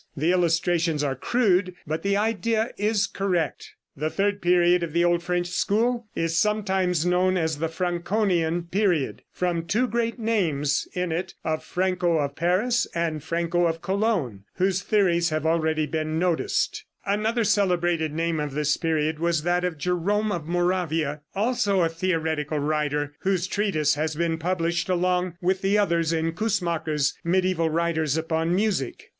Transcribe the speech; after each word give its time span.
The 0.17 0.31
illustrations 0.31 1.03
are 1.03 1.13
crude, 1.15 1.75
but 1.85 2.01
the 2.01 2.17
idea 2.17 2.71
is 2.75 3.05
correct. 3.05 3.73
The 3.95 4.09
third 4.09 4.41
period 4.41 4.81
of 4.81 4.93
the 4.93 5.05
old 5.05 5.21
French 5.21 5.45
school 5.49 6.07
is 6.15 6.39
sometimes 6.39 7.05
known 7.05 7.37
as 7.37 7.59
the 7.59 7.67
Franconian 7.67 8.63
period, 8.63 9.21
from 9.31 9.57
the 9.57 9.67
two 9.67 9.87
great 9.87 10.17
names 10.17 10.87
in 10.95 11.11
it 11.11 11.35
of 11.43 11.63
Franco 11.63 12.17
of 12.17 12.35
Paris 12.35 12.87
and 12.95 13.23
Franco 13.23 13.67
of 13.67 13.83
Cologne, 13.83 14.45
whose 14.55 14.81
theories 14.81 15.29
have 15.29 15.45
already 15.45 15.85
been 15.85 16.17
noticed. 16.17 16.77
(See 16.77 16.81
page 17.05 17.19
146.) 17.19 17.19
Another 17.19 17.43
celebrated 17.43 18.11
name 18.11 18.39
of 18.39 18.55
this 18.55 18.75
period 18.77 19.19
was 19.19 19.43
that 19.43 19.63
of 19.63 19.77
Jerome 19.77 20.31
of 20.31 20.47
Moravia, 20.47 21.21
also 21.35 21.81
a 21.83 21.89
theoretical 21.89 22.57
writer, 22.57 23.13
whose 23.19 23.45
treatise 23.45 23.93
has 23.93 24.15
been 24.15 24.39
published 24.39 24.89
along 24.89 25.35
with 25.41 25.61
the 25.61 25.77
others 25.77 26.11
in 26.11 26.31
Coussemaker's 26.31 27.13
"Mediæval 27.23 27.71
Writers 27.71 28.17
upon 28.17 28.55
Music." 28.55 29.09